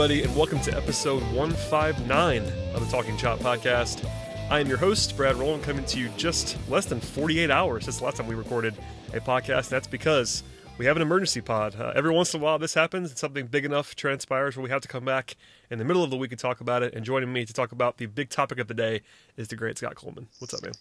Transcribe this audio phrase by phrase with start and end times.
[0.00, 2.42] everybody, and welcome to episode 159
[2.74, 4.02] of the Talking Chop podcast.
[4.48, 7.98] I am your host, Brad Rowland, coming to you just less than 48 hours since
[7.98, 8.74] the last time we recorded
[9.12, 9.68] a podcast.
[9.68, 10.42] That's because
[10.78, 11.78] we have an emergency pod.
[11.78, 14.70] Uh, every once in a while, this happens, and something big enough transpires where we
[14.70, 15.36] have to come back
[15.70, 16.94] in the middle of the week and talk about it.
[16.94, 19.02] And joining me to talk about the big topic of the day
[19.36, 20.28] is the great Scott Coleman.
[20.38, 20.72] What's up, man?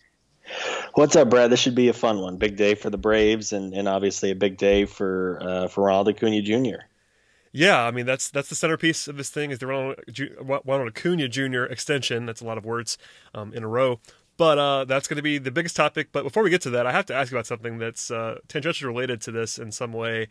[0.94, 1.52] What's up, Brad?
[1.52, 2.38] This should be a fun one.
[2.38, 6.08] Big day for the Braves, and, and obviously a big day for uh, for Ronald
[6.08, 6.86] Acuna Jr.
[7.52, 9.96] Yeah, I mean that's that's the centerpiece of this thing is the Ronald,
[10.40, 11.64] Ronald Acuna Jr.
[11.64, 12.26] extension.
[12.26, 12.98] That's a lot of words
[13.34, 14.00] um, in a row,
[14.38, 16.10] but uh, that's going to be the biggest topic.
[16.12, 18.86] But before we get to that, I have to ask about something that's uh, tangentially
[18.86, 20.28] related to this in some way.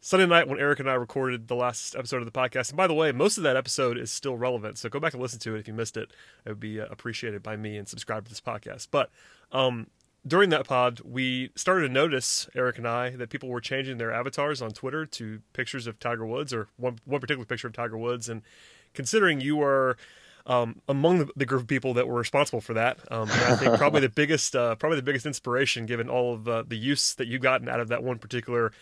[0.00, 2.86] Sunday night when Eric and I recorded the last episode of the podcast, and by
[2.86, 4.78] the way, most of that episode is still relevant.
[4.78, 6.12] So go back and listen to it if you missed it.
[6.44, 8.88] It would be uh, appreciated by me and subscribe to this podcast.
[8.92, 9.10] But
[9.50, 9.88] um,
[10.28, 14.12] during that pod, we started to notice Eric and I that people were changing their
[14.12, 17.98] avatars on Twitter to pictures of Tiger Woods or one one particular picture of Tiger
[17.98, 18.28] Woods.
[18.28, 18.42] And
[18.94, 19.96] considering you are
[20.46, 23.76] um, among the, the, group of people that were responsible for that, um, I think
[23.76, 27.26] probably the biggest uh, probably the biggest inspiration, given all of uh, the use that
[27.26, 28.72] you've gotten out of that one particular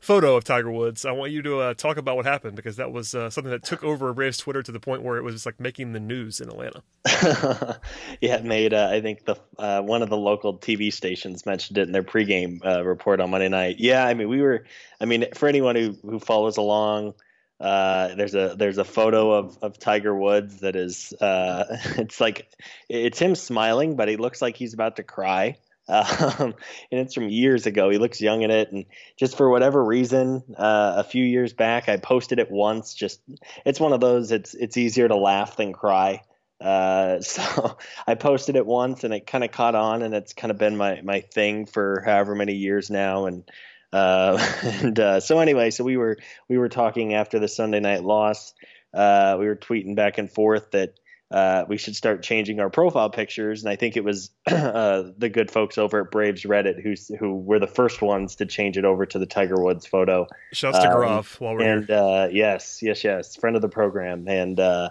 [0.00, 1.04] photo of Tiger Woods.
[1.04, 3.62] I want you to uh, talk about what happened because that was uh, something that
[3.62, 6.48] took over Braves Twitter to the point where it was like making the news in
[6.48, 6.82] Atlanta.
[8.20, 11.78] yeah, it made uh, I think the uh, one of the local TV stations mentioned
[11.78, 13.76] it in their pregame uh, report on Monday night.
[13.78, 14.64] Yeah, I mean we were.
[15.00, 17.14] I mean for anyone who who follows along.
[17.60, 22.48] Uh, there's a there's a photo of, of Tiger Woods that is it's like
[22.88, 25.58] it's him smiling, but he looks like he's about to cry.
[25.90, 26.54] Um,
[26.92, 27.90] and it's from years ago.
[27.90, 28.86] He looks young in it, and
[29.16, 32.94] just for whatever reason, uh, a few years back, I posted it once.
[32.94, 33.20] Just
[33.66, 34.30] it's one of those.
[34.30, 36.22] It's it's easier to laugh than cry.
[36.60, 40.50] Uh, so I posted it once, and it kind of caught on, and it's kind
[40.50, 43.26] of been my my thing for however many years now.
[43.26, 43.50] And
[43.92, 46.18] uh, and uh, so anyway, so we were
[46.48, 48.54] we were talking after the Sunday night loss.
[48.92, 50.94] Uh, we were tweeting back and forth that
[51.30, 53.62] uh, we should start changing our profile pictures.
[53.62, 57.36] And I think it was uh, the good folks over at Braves Reddit who who
[57.36, 60.26] were the first ones to change it over to the Tiger Woods photo.
[60.52, 61.96] Shouts to um, while we're and, here.
[61.96, 64.26] Uh, yes, yes, yes, friend of the program.
[64.26, 64.90] And uh,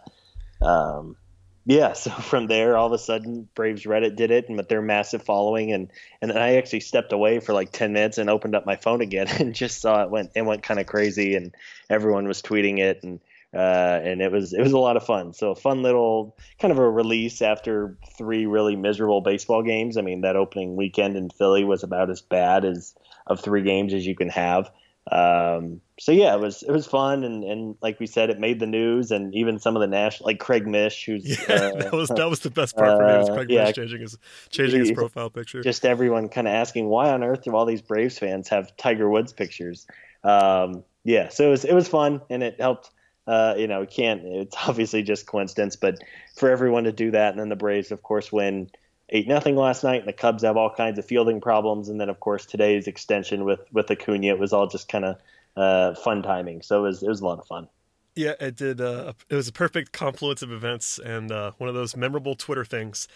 [0.61, 1.17] um,
[1.65, 4.81] yeah, so from there, all of a sudden, Braves Reddit did it, and with their
[4.81, 8.65] massive following, and and I actually stepped away for like ten minutes and opened up
[8.65, 11.53] my phone again and just saw it went and went kind of crazy, and
[11.89, 13.19] everyone was tweeting it and
[13.53, 15.33] uh, and it was it was a lot of fun.
[15.33, 19.97] So a fun little kind of a release after three really miserable baseball games.
[19.97, 22.93] I mean, that opening weekend in Philly was about as bad as
[23.27, 24.69] of three games as you can have.
[25.11, 28.59] Um, so yeah, it was it was fun, and, and like we said, it made
[28.59, 31.91] the news, and even some of the national, like Craig Mish, who's yeah, uh, that
[31.91, 34.17] was that was the best part for me was uh, Craig yeah, Mish changing his
[34.49, 35.63] changing his profile picture.
[35.63, 39.09] Just everyone kind of asking why on earth do all these Braves fans have Tiger
[39.09, 39.87] Woods pictures?
[40.23, 42.91] Um, yeah, so it was it was fun, and it helped
[43.29, 44.23] uh, you know, can't.
[44.25, 45.99] It's obviously just coincidence, but
[46.35, 48.71] for everyone to do that, and then the Braves, of course, win
[49.09, 52.09] eight nothing last night, and the Cubs have all kinds of fielding problems, and then
[52.09, 55.17] of course today's extension with with Acuna, it was all just kind of
[55.55, 56.63] uh, fun timing.
[56.63, 57.67] So it was it was a lot of fun.
[58.15, 58.81] Yeah, it did.
[58.81, 62.65] Uh, it was a perfect confluence of events and uh, one of those memorable Twitter
[62.65, 63.07] things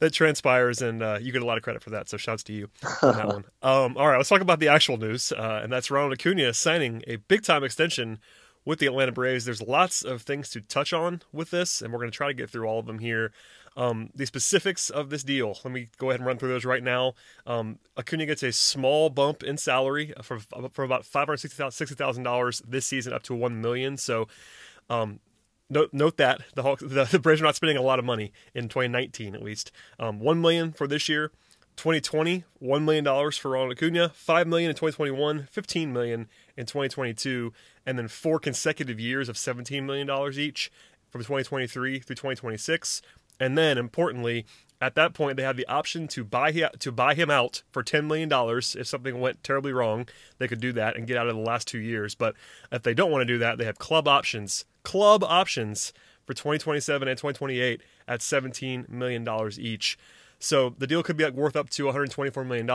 [0.00, 2.08] that transpires, and uh, you get a lot of credit for that.
[2.08, 2.68] So shouts to you
[3.00, 3.44] on that one.
[3.62, 7.04] Um, all right, let's talk about the actual news, uh, and that's Ronald Acuna signing
[7.06, 8.18] a big time extension
[8.64, 9.44] with the Atlanta Braves.
[9.44, 12.34] There's lots of things to touch on with this, and we're going to try to
[12.34, 13.32] get through all of them here.
[13.76, 16.82] Um, the specifics of this deal, let me go ahead and run through those right
[16.82, 17.14] now.
[17.46, 23.22] Um, Acuna gets a small bump in salary from, from about $560,000 this season up
[23.24, 23.96] to 1 million.
[23.96, 24.28] So,
[24.90, 25.20] um,
[25.70, 28.68] Note, note that the, the, the Braves are not spending a lot of money in
[28.68, 29.72] 2019, at least.
[29.98, 31.32] Um, One million for this year,
[31.76, 37.52] 2020, $1 million for Ronald Acuna, 5 million in 2021, $15 million in 2022,
[37.86, 40.08] and then four consecutive years of $17 million
[40.38, 40.70] each
[41.10, 43.02] from 2023 through 2026.
[43.40, 44.46] And then, importantly,
[44.80, 48.06] at that point, they had the option to buy to buy him out for $10
[48.06, 48.30] million.
[48.32, 50.08] If something went terribly wrong,
[50.38, 52.14] they could do that and get out of the last two years.
[52.14, 52.34] But
[52.70, 54.64] if they don't want to do that, they have club options.
[54.82, 55.92] Club options
[56.26, 59.26] for 2027 and 2028 at $17 million
[59.58, 59.98] each.
[60.42, 62.68] So the deal could be worth up to $124 million.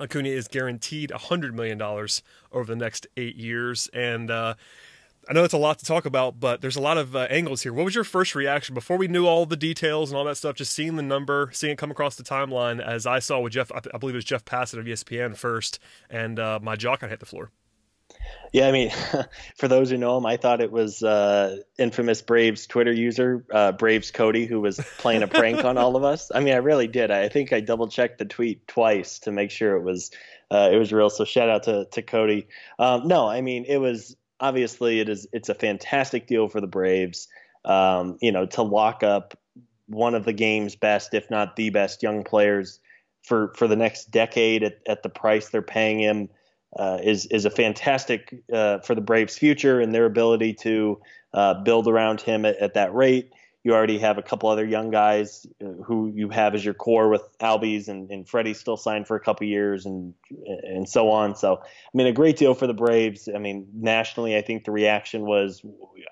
[0.00, 3.90] Acuna is guaranteed $100 million over the next eight years.
[3.92, 4.54] And uh,
[5.28, 7.60] I know that's a lot to talk about, but there's a lot of uh, angles
[7.60, 7.74] here.
[7.74, 10.56] What was your first reaction before we knew all the details and all that stuff?
[10.56, 13.70] Just seeing the number, seeing it come across the timeline, as I saw with Jeff,
[13.72, 17.10] I believe it was Jeff Passan of ESPN first, and uh, my jaw kind of
[17.10, 17.50] hit the floor.
[18.52, 18.90] Yeah, I mean,
[19.58, 23.72] for those who know him, I thought it was uh, infamous Braves Twitter user uh,
[23.72, 26.30] Braves Cody who was playing a prank on all of us.
[26.34, 27.10] I mean, I really did.
[27.10, 30.10] I think I double checked the tweet twice to make sure it was
[30.50, 31.10] uh, it was real.
[31.10, 32.48] So shout out to to Cody.
[32.78, 36.66] Um, no, I mean it was obviously it is it's a fantastic deal for the
[36.66, 37.28] Braves.
[37.64, 39.36] Um, you know, to lock up
[39.88, 42.80] one of the game's best, if not the best, young players
[43.22, 46.28] for for the next decade at, at the price they're paying him
[46.78, 51.00] uh, is is a fantastic uh, for the Braves' future and their ability to
[51.32, 53.32] uh, build around him at, at, that rate.
[53.64, 57.08] You already have a couple other young guys uh, who you have as your core
[57.08, 60.14] with Albies and, and Freddie still signed for a couple years and
[60.46, 61.34] and so on.
[61.34, 63.28] So I mean, a great deal for the Braves.
[63.34, 65.62] I mean, nationally, I think the reaction was,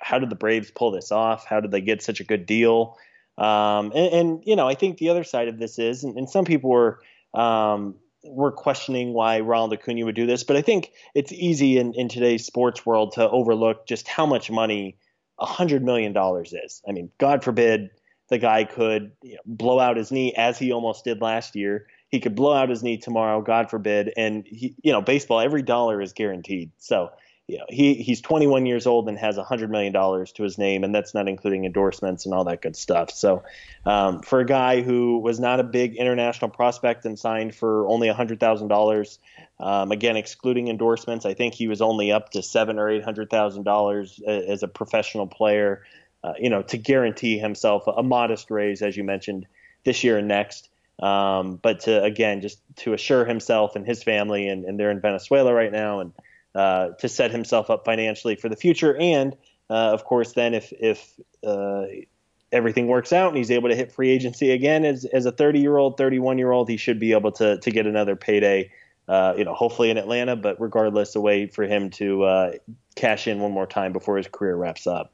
[0.01, 1.47] how did the Braves pull this off?
[1.47, 2.97] How did they get such a good deal?
[3.37, 6.31] Um, and, and, you know, I think the other side of this is, and, and
[6.31, 7.01] some people were
[7.35, 11.95] um, we're questioning why Ronald Acuna would do this, but I think it's easy in,
[11.95, 14.97] in today's sports world to overlook just how much money
[15.39, 16.83] a hundred million dollars is.
[16.89, 17.91] I mean, God forbid
[18.29, 21.87] the guy could you know, blow out his knee as he almost did last year.
[22.09, 24.13] He could blow out his knee tomorrow, God forbid.
[24.17, 26.71] And he, you know, baseball, every dollar is guaranteed.
[26.79, 27.11] So
[27.47, 30.83] you know, he he's 21 years old and has 100 million dollars to his name,
[30.83, 33.11] and that's not including endorsements and all that good stuff.
[33.11, 33.43] So,
[33.85, 38.09] um, for a guy who was not a big international prospect and signed for only
[38.09, 39.19] 100 thousand um, dollars,
[39.61, 43.65] again excluding endorsements, I think he was only up to seven or eight hundred thousand
[43.65, 45.85] dollars as a professional player.
[46.23, 49.47] Uh, you know, to guarantee himself a modest raise, as you mentioned,
[49.85, 50.71] this year and next.
[50.99, 55.01] Um, but to again, just to assure himself and his family, and, and they're in
[55.03, 56.13] Venezuela right now, and
[56.55, 58.97] uh, to set himself up financially for the future.
[58.97, 59.37] And
[59.71, 61.15] uh, of course, then if if
[61.45, 61.85] uh,
[62.53, 65.61] everything works out and he's able to hit free agency again as as a 30
[65.61, 68.71] year old, 31 year old, he should be able to to get another payday.
[69.07, 72.53] Uh, you know, hopefully in Atlanta, but regardless, a way for him to uh,
[72.97, 75.13] cash in one more time before his career wraps up.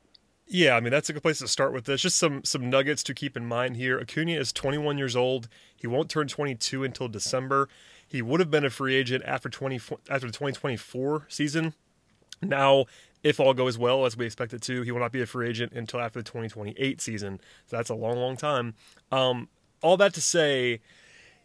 [0.53, 2.03] Yeah, I mean that's a good place to start with this.
[2.03, 3.99] Just some some nuggets to keep in mind here.
[4.01, 5.49] Acuna is 21 years old.
[5.77, 7.69] He won't turn 22 until December.
[8.11, 9.77] He would have been a free agent after 20
[10.09, 11.75] after the 2024 season.
[12.43, 12.87] Now,
[13.23, 15.49] if all goes well as we expect it to, he will not be a free
[15.49, 17.41] agent until after the 2028 season.
[17.67, 18.75] So that's a long, long time.
[19.13, 19.49] Um,
[19.81, 20.81] all that to say,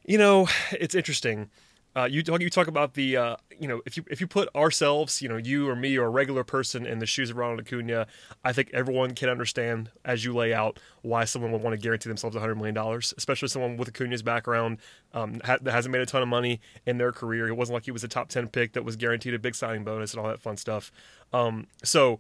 [0.05, 1.49] you know, it's interesting.
[1.95, 4.53] Uh, you talk you talk about the uh, you know if you if you put
[4.53, 7.61] ourselves you know you or me or a regular person in the shoes of Ronald
[7.61, 8.05] Acuna,
[8.43, 12.09] I think everyone can understand as you lay out why someone would want to guarantee
[12.09, 14.79] themselves hundred million dollars, especially someone with Acuna's background
[15.13, 17.47] um, ha- that hasn't made a ton of money in their career.
[17.47, 19.85] It wasn't like he was a top ten pick that was guaranteed a big signing
[19.85, 20.91] bonus and all that fun stuff.
[21.31, 22.19] Um, so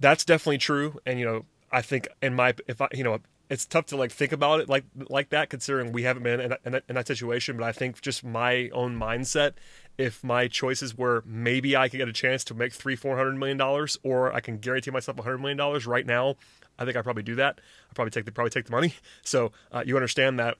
[0.00, 3.66] that's definitely true, and you know I think in my if I you know it's
[3.66, 6.72] tough to like think about it like like that considering we haven't been in, in,
[6.72, 9.52] that, in that situation but i think just my own mindset
[9.98, 13.36] if my choices were maybe i could get a chance to make three four hundred
[13.36, 16.36] million dollars or i can guarantee myself a hundred million dollars right now
[16.78, 17.60] i think i probably do that.
[17.90, 18.94] I probably take the probably take the money.
[19.22, 20.56] So uh, you understand that.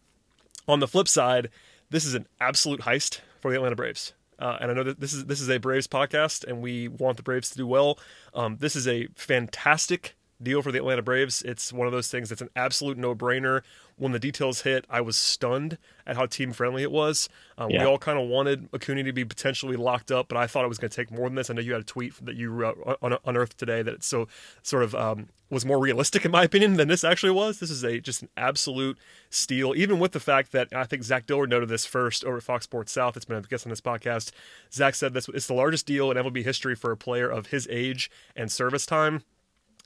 [0.68, 1.48] On the flip side
[1.90, 4.14] this is an absolute heist for the atlanta braves.
[4.38, 7.16] Uh, and I know that this is this is a Braves podcast, and we want
[7.16, 7.98] the Braves to do well.
[8.34, 11.42] Um, this is a fantastic deal for the Atlanta Braves.
[11.42, 13.62] It's one of those things that's an absolute no brainer.
[13.96, 17.28] When the details hit, I was stunned at how team friendly it was.
[17.58, 17.82] Um, yeah.
[17.82, 20.68] We all kind of wanted Acuna to be potentially locked up, but I thought it
[20.68, 21.50] was going to take more than this.
[21.50, 24.28] I know you had a tweet that you uh, unearthed today that so
[24.62, 27.60] sort of um, was more realistic, in my opinion, than this actually was.
[27.60, 31.26] This is a just an absolute steal, even with the fact that I think Zach
[31.26, 33.16] Dillard noted this first over at Fox Sports South.
[33.16, 34.32] It's been a guest on this podcast.
[34.72, 37.68] Zach said this it's the largest deal in MLB history for a player of his
[37.70, 39.22] age and service time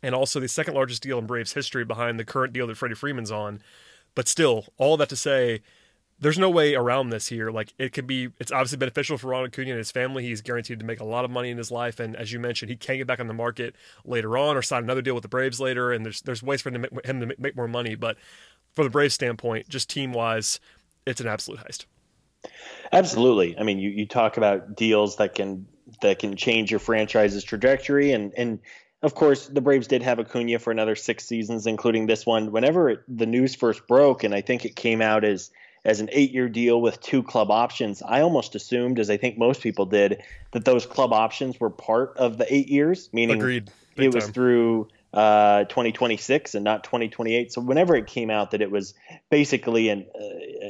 [0.02, 2.94] and also the second largest deal in Braves history behind the current deal that Freddie
[2.94, 3.60] Freeman's on.
[4.14, 5.62] But still, all that to say,
[6.18, 7.50] there's no way around this here.
[7.50, 10.24] Like it could be, it's obviously beneficial for Ronald Acuna and his family.
[10.24, 12.70] He's guaranteed to make a lot of money in his life, and as you mentioned,
[12.70, 13.74] he can get back on the market
[14.04, 15.92] later on or sign another deal with the Braves later.
[15.92, 17.94] And there's there's ways for him to make, him to make more money.
[17.94, 18.16] But
[18.72, 20.60] from the Braves standpoint, just team wise,
[21.04, 21.84] it's an absolute heist.
[22.92, 23.58] Absolutely.
[23.58, 25.66] I mean, you, you talk about deals that can
[26.02, 28.58] that can change your franchise's trajectory, and and
[29.02, 32.52] of course the Braves did have Acuna for another six seasons, including this one.
[32.52, 35.50] Whenever it, the news first broke, and I think it came out as
[35.84, 39.38] as an eight year deal with two club options, I almost assumed, as I think
[39.38, 43.70] most people did, that those club options were part of the eight years, meaning Agreed.
[43.96, 47.52] it was through uh, 2026 and not 2028.
[47.52, 48.94] So whenever it came out that it was
[49.30, 50.20] basically an uh,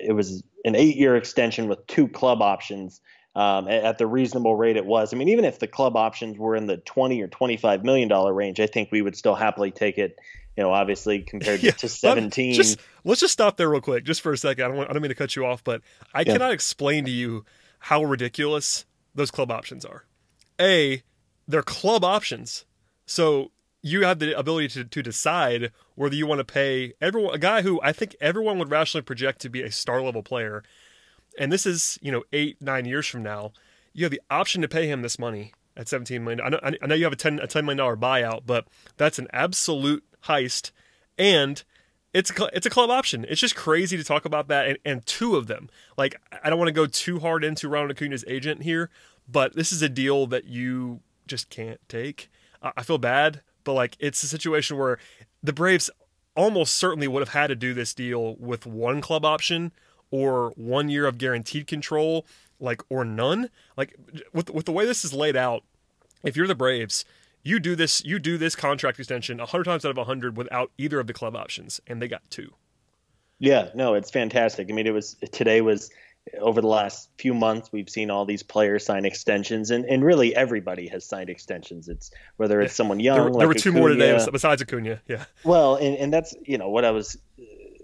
[0.08, 3.00] it was an eight year extension with two club options
[3.36, 5.12] um, at the reasonable rate it was.
[5.12, 8.32] I mean, even if the club options were in the 20 or 25 million dollar
[8.32, 10.18] range, I think we would still happily take it.
[10.56, 12.54] You know, obviously compared yeah, to 17.
[12.54, 14.64] Just, let's just stop there real quick, just for a second.
[14.64, 15.82] I don't, want, I don't mean to cut you off, but
[16.14, 16.32] I yeah.
[16.32, 17.44] cannot explain to you
[17.78, 20.06] how ridiculous those club options are.
[20.58, 21.02] A,
[21.46, 22.64] they're club options.
[23.04, 23.50] So
[23.82, 27.60] you have the ability to, to decide whether you want to pay everyone a guy
[27.60, 30.62] who I think everyone would rationally project to be a star level player.
[31.38, 33.52] And this is, you know, eight, nine years from now.
[33.92, 36.40] You have the option to pay him this money at 17 million.
[36.40, 38.66] I know, I know you have a 10, a $10 million buyout, but
[38.96, 40.70] that's an absolute heist.
[41.18, 41.62] And
[42.12, 43.26] it's a, it's a club option.
[43.28, 44.66] It's just crazy to talk about that.
[44.66, 45.68] And, and two of them.
[45.96, 48.90] Like, I don't want to go too hard into Ronald Acuna's agent here,
[49.28, 52.30] but this is a deal that you just can't take.
[52.62, 54.98] I feel bad but like it's a situation where
[55.42, 55.90] the Braves
[56.34, 59.72] almost certainly would have had to do this deal with one club option
[60.16, 62.26] or one year of guaranteed control,
[62.58, 63.50] like or none.
[63.76, 63.94] Like
[64.32, 65.62] with with the way this is laid out,
[66.24, 67.04] if you're the Braves,
[67.42, 70.98] you do this you do this contract extension 100 times out of 100 without either
[70.98, 72.54] of the club options and they got two.
[73.38, 74.70] Yeah, no, it's fantastic.
[74.70, 75.90] I mean, it was today was
[76.40, 80.34] over the last few months, we've seen all these players sign extensions, and, and really
[80.34, 81.88] everybody has signed extensions.
[81.88, 83.16] It's whether it's someone young.
[83.16, 85.00] There, like there were two Acuna, more today besides Acuna.
[85.06, 85.24] Yeah.
[85.44, 87.16] Well, and, and that's you know what I was,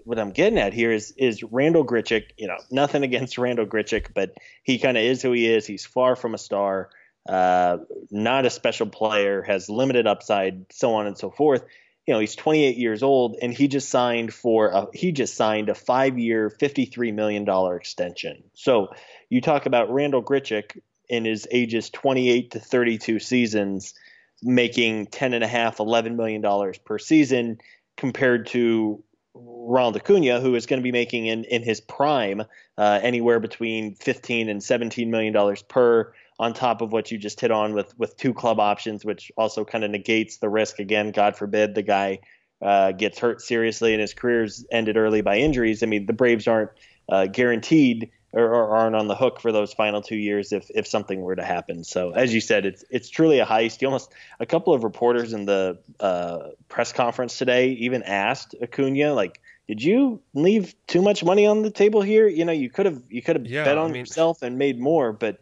[0.05, 2.23] what I'm getting at here is is Randal Grichuk.
[2.37, 5.65] You know, nothing against Randal Grichuk, but he kind of is who he is.
[5.65, 6.89] He's far from a star,
[7.27, 7.77] uh,
[8.11, 11.63] not a special player, has limited upside, so on and so forth
[12.05, 15.69] you know he's 28 years old and he just signed for a, he just signed
[15.69, 18.89] a five year 53 million dollar extension so
[19.29, 20.79] you talk about Randal Grichuk
[21.09, 23.93] in his ages 28 to 32 seasons
[24.41, 27.59] making 10 and a half 11 million dollars per season
[27.95, 29.03] compared to
[29.35, 32.43] Ronald Acuna, who is going to be making in, in his prime
[32.77, 37.39] uh, anywhere between 15 and 17 million dollars per on top of what you just
[37.39, 40.79] hit on with with two club options, which also kind of negates the risk.
[40.79, 42.19] Again, God forbid the guy
[42.61, 45.83] uh, gets hurt seriously and his career's ended early by injuries.
[45.83, 46.71] I mean, the Braves aren't
[47.09, 50.87] uh, guaranteed or, or, aren't on the hook for those final two years if if
[50.87, 51.83] something were to happen.
[51.83, 53.81] So, as you said, it's it's truly a heist.
[53.81, 59.13] You almost a couple of reporters in the uh, press conference today even asked Acuna
[59.13, 59.39] like.
[59.65, 62.27] Did you leave too much money on the table here?
[62.27, 64.57] You know, you could have you could have yeah, bet on I mean, yourself and
[64.57, 65.37] made more, but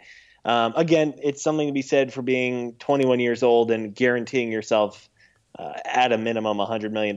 [0.46, 5.10] um, again, it's something to be said for being 21 years old and guaranteeing yourself
[5.58, 7.16] uh, at a minimum $100 million.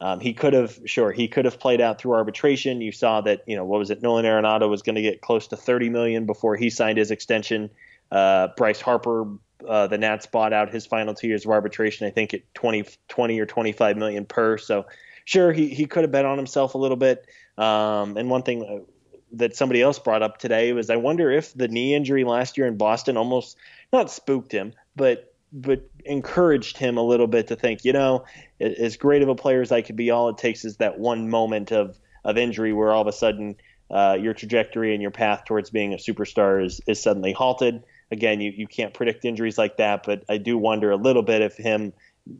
[0.00, 2.80] Um, he could have, sure, he could have played out through arbitration.
[2.80, 4.00] You saw that, you know, what was it?
[4.02, 7.68] Nolan Arenado was going to get close to 30 million before he signed his extension.
[8.10, 9.26] Uh, Bryce Harper,
[9.68, 12.86] uh, the Nats bought out his final two years of arbitration, I think at 20,
[13.08, 14.56] 20 or 25 million per.
[14.56, 14.86] So,
[15.26, 17.26] sure, he, he could have bet on himself a little bit.
[17.58, 18.90] Um, and one thing uh,
[19.32, 22.66] that somebody else brought up today was I wonder if the knee injury last year
[22.66, 23.58] in Boston almost
[23.92, 28.24] not spooked him, but but encouraged him a little bit to think, you know,
[28.60, 31.28] as great of a player as I could be, all it takes is that one
[31.28, 33.56] moment of of injury where all of a sudden
[33.90, 37.82] uh, your trajectory and your path towards being a superstar is is suddenly halted.
[38.12, 41.42] Again, you, you can't predict injuries like that, but I do wonder a little bit
[41.42, 41.92] if him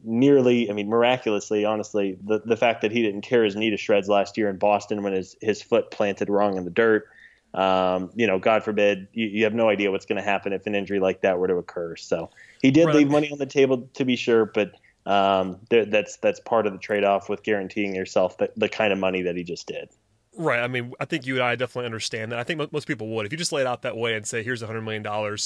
[0.05, 3.77] nearly, I mean, miraculously, honestly, the, the fact that he didn't tear his knee to
[3.77, 7.09] shreds last year in Boston when his, his foot planted wrong in the dirt,
[7.55, 10.67] um, you know, God forbid, you, you have no idea what's going to happen if
[10.67, 11.97] an injury like that were to occur.
[11.97, 12.97] So he did right.
[12.97, 14.73] leave money on the table to be sure, but
[15.07, 18.99] um, that's that's part of the trade off with guaranteeing yourself the, the kind of
[18.99, 19.89] money that he just did.
[20.37, 20.61] Right.
[20.61, 22.39] I mean, I think you and I definitely understand that.
[22.39, 23.27] I think most people would.
[23.27, 25.37] If you just lay it out that way and say, here's a $100 million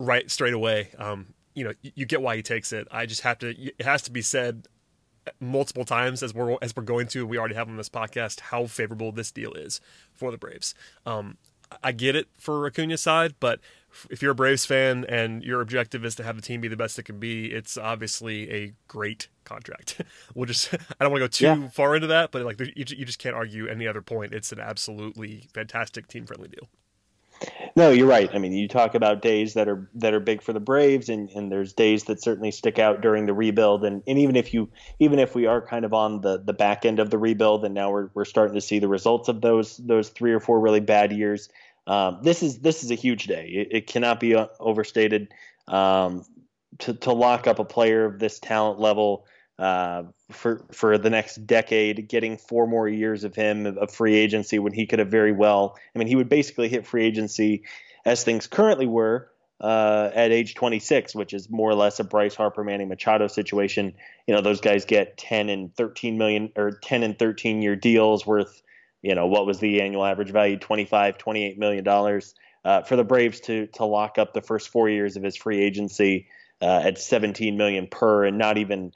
[0.00, 2.88] right straight away, um, you know you get why he takes it.
[2.90, 3.50] I just have to.
[3.50, 4.66] It has to be said
[5.40, 7.26] multiple times as we're as we're going to.
[7.26, 9.80] We already have on this podcast how favorable this deal is
[10.12, 10.74] for the Braves.
[11.06, 11.38] Um,
[11.82, 13.60] I get it for Acuna's side, but
[14.10, 16.76] if you're a Braves fan and your objective is to have the team be the
[16.76, 20.00] best it can be, it's obviously a great contract.
[20.34, 21.68] we'll just I don't want to go too yeah.
[21.68, 24.32] far into that, but like you, you just can't argue any other point.
[24.32, 26.68] It's an absolutely fantastic team friendly deal.
[27.76, 28.30] No, you're right.
[28.32, 31.28] I mean, you talk about days that are that are big for the Braves, and,
[31.30, 33.84] and there's days that certainly stick out during the rebuild.
[33.84, 34.70] And, and even if you
[35.00, 37.74] even if we are kind of on the, the back end of the rebuild, and
[37.74, 40.80] now we're we're starting to see the results of those those three or four really
[40.80, 41.48] bad years,
[41.86, 43.46] um, this is this is a huge day.
[43.48, 45.28] It, it cannot be uh, overstated.
[45.68, 46.24] Um,
[46.78, 49.26] to to lock up a player of this talent level
[49.58, 54.58] uh, for for the next decade, getting four more years of him of free agency
[54.58, 55.78] when he could have very well.
[55.94, 57.62] I mean, he would basically hit free agency
[58.04, 62.34] as things currently were uh, at age 26, which is more or less a Bryce
[62.34, 63.94] Harper, Manny Machado situation.
[64.26, 68.26] You know, those guys get 10 and 13 million or 10 and 13 year deals
[68.26, 68.62] worth.
[69.04, 70.56] You know, what was the annual average value?
[70.56, 72.34] 25, 28 million dollars.
[72.64, 75.60] Uh, for the Braves to to lock up the first four years of his free
[75.60, 76.28] agency
[76.62, 78.92] uh, at 17 million per, and not even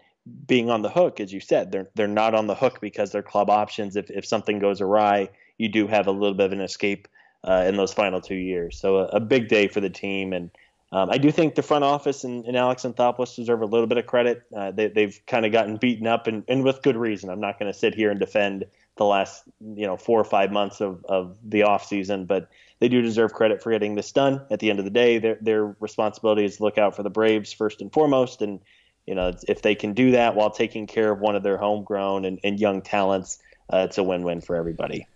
[0.47, 3.23] being on the hook, as you said, they're they're not on the hook because they're
[3.23, 3.97] club options.
[3.97, 7.07] If if something goes awry, you do have a little bit of an escape
[7.47, 8.81] uh, in those final two years.
[8.81, 10.51] So a, a big day for the team, and
[10.91, 13.99] um, I do think the front office and, and Alex Anthopoulos deserve a little bit
[13.99, 14.43] of credit.
[14.57, 17.29] Uh, they, they've kind of gotten beaten up, and, and with good reason.
[17.29, 18.65] I'm not going to sit here and defend
[18.99, 22.49] the last you know four or five months of, of the off season, but
[22.81, 24.45] they do deserve credit for getting this done.
[24.51, 27.11] At the end of the day, their their responsibility is to look out for the
[27.11, 28.61] Braves first and foremost, and
[29.07, 32.27] you know, if they can do that while taking care of one of their homegrown
[32.27, 33.39] and, and young talents,
[33.73, 35.07] uh, it's a win-win for everybody.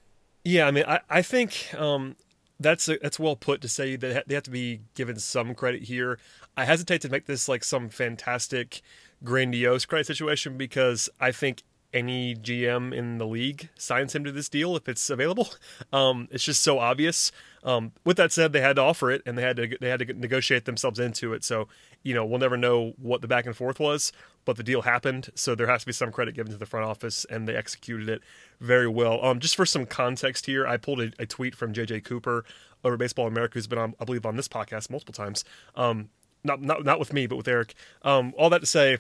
[0.45, 2.17] Yeah, I mean, I, I think um,
[2.59, 5.83] that's a, that's well put to say that they have to be given some credit
[5.83, 6.19] here.
[6.57, 8.81] I hesitate to make this like some fantastic,
[9.23, 11.63] grandiose credit situation because I think
[11.93, 15.49] any GM in the league signs him to this deal if it's available.
[15.93, 17.33] Um, it's just so obvious.
[17.65, 19.99] Um, with that said, they had to offer it and they had to they had
[19.99, 21.45] to negotiate themselves into it.
[21.45, 21.69] So
[22.03, 24.11] you know we'll never know what the back and forth was,
[24.45, 25.29] but the deal happened.
[25.35, 28.09] So there has to be some credit given to the front office and they executed
[28.09, 28.23] it
[28.61, 29.23] very well.
[29.25, 32.45] Um, just for some context here, I pulled a, a tweet from JJ Cooper
[32.85, 35.45] over Baseball America, who's been on I believe on this podcast multiple times.
[35.77, 36.09] Um,
[36.45, 37.75] not not not with me, but with Eric.
[38.03, 38.99] Um, all that to say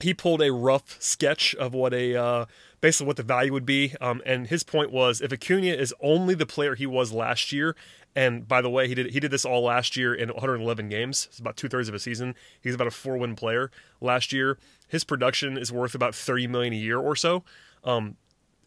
[0.00, 2.46] he pulled a rough sketch of what a uh,
[2.80, 3.94] basically what the value would be.
[4.00, 7.76] Um, and his point was if Acuna is only the player he was last year,
[8.16, 11.26] and by the way, he did he did this all last year in 111 games.
[11.30, 12.34] It's about two thirds of a season.
[12.60, 13.70] He's about a four win player
[14.00, 14.58] last year.
[14.86, 17.42] His production is worth about 30 million a year or so.
[17.82, 18.16] Um,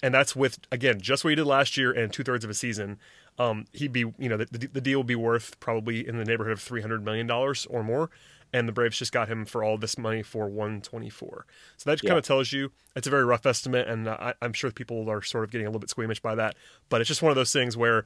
[0.03, 2.53] and that's with again just what he did last year and two thirds of a
[2.53, 2.99] season.
[3.39, 6.53] Um, he'd be you know the, the deal would be worth probably in the neighborhood
[6.53, 8.09] of 300 million dollars or more
[8.53, 11.45] and the Braves just got him for all this money for 124.
[11.77, 12.09] So that yeah.
[12.09, 15.21] kind of tells you it's a very rough estimate, and I, am sure people are
[15.21, 16.55] sort of getting a little bit squeamish by that.
[16.89, 18.05] But it's just one of those things where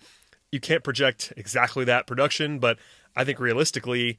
[0.51, 2.77] you can't project exactly that production, but
[3.15, 4.17] I think realistically,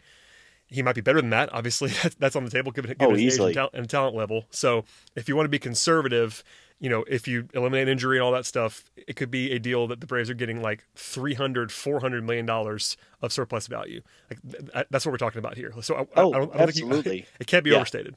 [0.72, 1.52] he might be better than that.
[1.52, 4.46] Obviously, that's on the table given, given oh, his age and, ta- and talent level.
[4.50, 6.42] So if you want to be conservative
[6.82, 9.86] you know, if you eliminate injury and all that stuff, it could be a deal
[9.86, 14.02] that the Braves are getting like 300, 400 million dollars of surplus value.
[14.28, 14.40] Like
[14.90, 15.72] that's what we're talking about here.
[15.80, 17.18] So I, oh, I don't, I don't absolutely.
[17.18, 17.76] You, it can't be yeah.
[17.76, 18.16] overstated.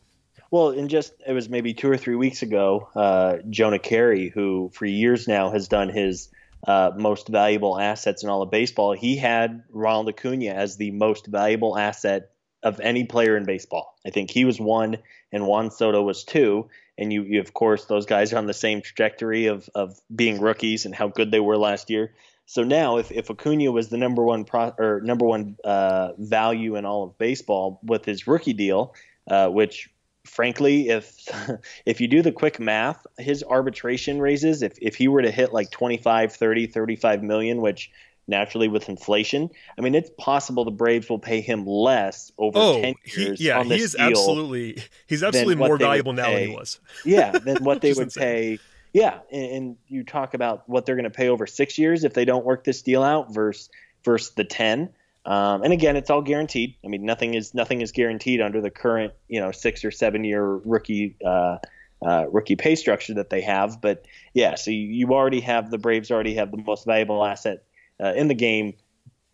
[0.50, 4.72] Well, in just it was maybe two or three weeks ago, uh, Jonah Keri, who
[4.74, 6.30] for years now has done his
[6.68, 11.28] uh, most valuable assets in all of baseball, he had Ronald Acuna as the most
[11.28, 12.32] valuable asset
[12.66, 13.96] of any player in baseball.
[14.06, 14.98] I think he was one,
[15.32, 18.54] and Juan Soto was two and you, you of course those guys are on the
[18.54, 22.14] same trajectory of of being rookies and how good they were last year.
[22.46, 26.76] So now, if if Acuna was the number one pro, or number one uh, value
[26.76, 28.94] in all of baseball with his rookie deal,
[29.30, 29.90] uh, which
[30.26, 31.28] frankly, if
[31.86, 35.54] if you do the quick math, his arbitration raises, if if he were to hit
[35.54, 37.92] like 25, 30, 35 million, which
[38.28, 39.50] naturally with inflation.
[39.78, 43.40] I mean, it's possible the Braves will pay him less over oh, ten years.
[43.40, 46.80] He, yeah, he is absolutely he's absolutely more valuable now than he was.
[47.06, 48.24] yeah, than what they would insane.
[48.24, 48.60] pay.
[48.94, 52.14] Yeah, and, and, you talk about what they're going to pay over six years if
[52.14, 53.70] they don't work this deal out versus
[54.04, 54.90] versus the ten.
[55.26, 56.76] Um, and again, it's all guaranteed.
[56.86, 60.24] I mean, nothing is nothing is guaranteed under the current you know six or seven
[60.24, 61.16] year rookie.
[61.26, 61.58] Uh,
[62.06, 65.78] uh, rookie pay structure that they have, but yeah, so you, you already have the
[65.78, 67.64] Braves already have the most valuable asset
[68.02, 68.74] uh, in the game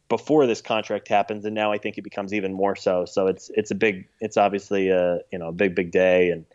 [0.09, 3.05] before this contract happens, and now I think it becomes even more so.
[3.05, 6.45] So it's it's a big, it's obviously a you know a big big day, and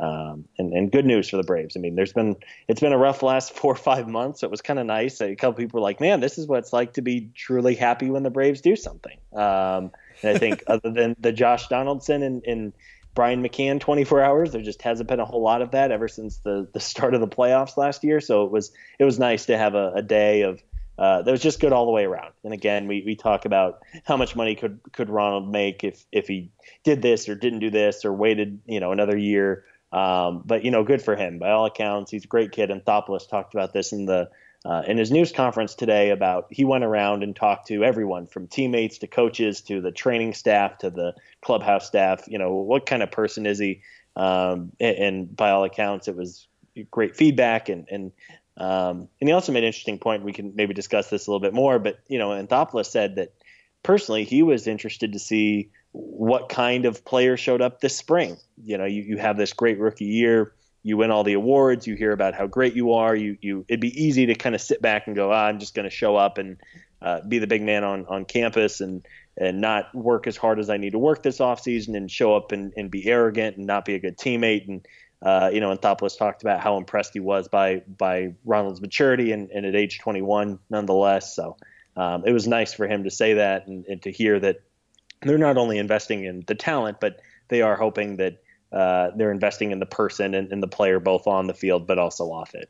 [0.00, 1.76] um, and, and good news for the Braves.
[1.76, 4.40] I mean, there's been it's been a rough last four or five months.
[4.40, 5.20] So it was kind of nice.
[5.20, 8.10] A couple people were like, "Man, this is what it's like to be truly happy
[8.10, 12.44] when the Braves do something." Um, and I think other than the Josh Donaldson and,
[12.44, 12.72] and
[13.14, 16.38] Brian McCann 24 hours, there just hasn't been a whole lot of that ever since
[16.38, 18.20] the the start of the playoffs last year.
[18.20, 20.60] So it was it was nice to have a, a day of
[20.98, 22.32] uh, that was just good all the way around.
[22.44, 26.28] And again, we, we talk about how much money could could Ronald make if if
[26.28, 26.50] he
[26.84, 29.64] did this or didn't do this or waited you know another year.
[29.92, 32.10] Um, but you know, good for him by all accounts.
[32.10, 32.70] He's a great kid.
[32.70, 34.28] And Anthopoulos talked about this in the
[34.64, 38.46] uh, in his news conference today about he went around and talked to everyone from
[38.46, 42.24] teammates to coaches to the training staff to the clubhouse staff.
[42.26, 43.82] You know, what kind of person is he?
[44.16, 46.46] Um, and, and, by all accounts, it was
[46.90, 47.68] great feedback.
[47.68, 48.12] And and
[48.56, 50.22] um, and he also made an interesting point.
[50.22, 51.78] We can maybe discuss this a little bit more.
[51.78, 53.34] But you know, Anthopoulos said that
[53.82, 58.36] personally he was interested to see what kind of player showed up this spring.
[58.64, 61.96] You know, you, you have this great rookie year you win all the awards, you
[61.96, 63.16] hear about how great you are.
[63.16, 65.74] You you it'd be easy to kind of sit back and go, ah, I'm just
[65.74, 66.58] going to show up and
[67.02, 69.04] uh, be the big man on on campus and
[69.36, 72.36] and not work as hard as I need to work this off season and show
[72.36, 74.86] up and, and be arrogant and not be a good teammate and
[75.24, 79.32] uh, you know, and Anthopoulos talked about how impressed he was by by Ronald's maturity
[79.32, 81.34] and, and at age 21, nonetheless.
[81.34, 81.56] So
[81.96, 84.60] um, it was nice for him to say that and, and, to hear that
[85.22, 89.70] they're not only investing in the talent, but they are hoping that uh, they're investing
[89.70, 92.68] in the person and, and the player both on the field but also off it.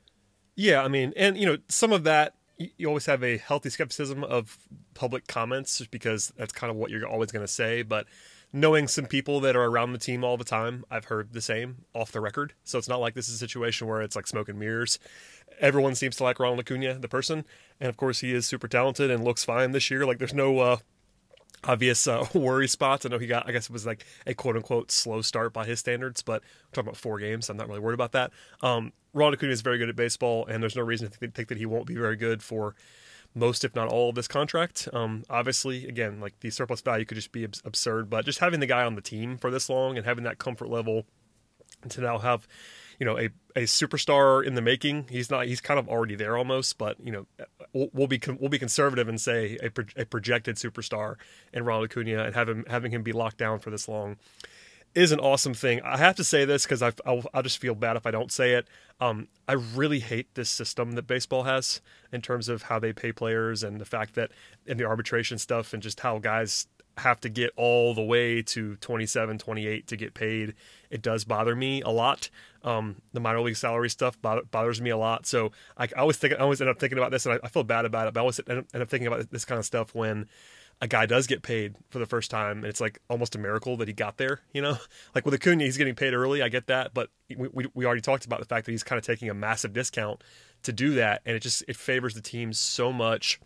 [0.55, 4.23] Yeah, I mean, and you know, some of that you always have a healthy skepticism
[4.23, 4.59] of
[4.95, 7.83] public comments because that's kind of what you're always going to say.
[7.83, 8.07] But
[8.55, 11.79] knowing some people that are around the team all the time, I've heard the same
[11.93, 12.55] off the record.
[12.63, 15.01] So it's not like this is a situation where it's like smoke and mirrors.
[15.59, 17.45] Everyone seems to like Ronald Acuna, the person,
[17.81, 20.07] and of course he is super talented and looks fine this year.
[20.07, 20.77] Like there's no uh,
[21.65, 23.05] obvious uh, worry spots.
[23.05, 25.67] I know he got, I guess it was like a quote unquote slow start by
[25.67, 27.51] his standards, but we're talking about four games.
[27.51, 28.31] I'm not really worried about that.
[28.63, 31.59] Um, Ron Acuna is very good at baseball, and there's no reason to think that
[31.59, 32.77] he won't be very good for
[33.35, 34.89] most, if not all, of this contract.
[34.93, 38.67] Um, obviously, again, like the surplus value could just be absurd, but just having the
[38.67, 41.05] guy on the team for this long and having that comfort level
[41.89, 42.47] to now have
[42.99, 45.07] you know a, a superstar in the making.
[45.11, 45.47] He's not.
[45.47, 47.27] He's kind of already there almost, but you know
[47.73, 49.71] we'll, we'll be we'll be conservative and say a,
[50.01, 51.17] a projected superstar
[51.53, 54.17] in Ronald Acuna and have him having him be locked down for this long
[54.95, 55.81] is an awesome thing.
[55.83, 58.53] I have to say this because I I'll, just feel bad if I don't say
[58.53, 58.69] it.
[59.01, 61.81] Um, I really hate this system that baseball has
[62.13, 64.31] in terms of how they pay players and the fact that
[64.67, 68.77] in the arbitration stuff and just how guys have to get all the way to
[68.77, 70.55] 27, 28 to get paid.
[70.91, 72.31] It does bother me a lot.
[72.63, 75.27] Um, the minor league salary stuff bothers me a lot.
[75.27, 77.49] So I, I, always think I always end up thinking about this, and I, I
[77.49, 78.15] feel bad about it.
[78.15, 80.29] But I always end up thinking about this kind of stuff when
[80.85, 83.79] a guy does get paid for the first time, and it's like almost a miracle
[83.79, 84.41] that he got there.
[84.53, 84.77] You know,
[85.15, 86.43] like with Acuna, he's getting paid early.
[86.43, 88.99] I get that, but we, we, we already talked about the fact that he's kind
[88.99, 90.23] of taking a massive discount
[90.65, 93.41] to do that, and it just it favors the team so much.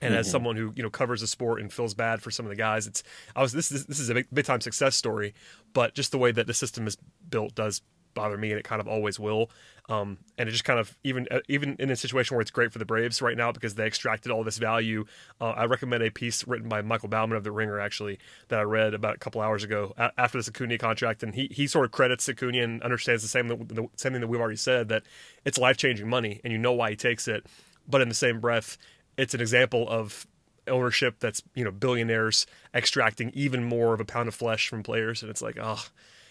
[0.00, 0.18] And mm-hmm.
[0.18, 2.56] as someone who you know covers the sport and feels bad for some of the
[2.56, 3.04] guys, it's
[3.36, 5.32] I was this is this is a big, big time success story,
[5.74, 6.98] but just the way that the system is
[7.30, 7.82] built does
[8.14, 9.48] bother me, and it kind of always will.
[9.88, 12.72] Um, and it just kind of even uh, even in a situation where it's great
[12.72, 15.04] for the Braves right now because they extracted all this value.
[15.40, 18.18] Uh, I recommend a piece written by Michael Baumann of the Ringer actually
[18.48, 21.66] that I read about a couple hours ago after this Acuna contract, and he he
[21.66, 24.88] sort of credits Acuna and understands the same the same thing that we've already said
[24.88, 25.02] that
[25.44, 27.44] it's life changing money, and you know why he takes it,
[27.86, 28.78] but in the same breath,
[29.18, 30.26] it's an example of
[30.66, 35.20] ownership that's you know billionaires extracting even more of a pound of flesh from players,
[35.20, 35.84] and it's like oh,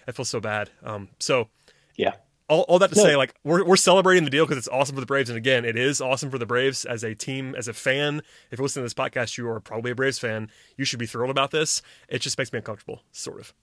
[0.08, 0.72] I feel so bad.
[0.84, 1.50] Um, so
[1.96, 2.16] yeah.
[2.54, 3.04] All, all that to no.
[3.04, 5.66] say, like we're we're celebrating the deal because it's awesome for the Braves, and again,
[5.66, 8.22] it is awesome for the Braves as a team, as a fan.
[8.52, 10.50] If you're listening to this podcast, you are probably a Braves fan.
[10.78, 11.82] You should be thrilled about this.
[12.08, 13.54] It just makes me uncomfortable, sort of.